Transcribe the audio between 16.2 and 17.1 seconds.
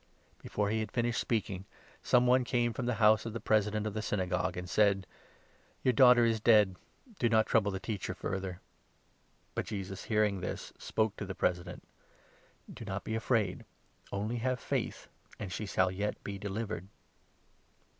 be delivered.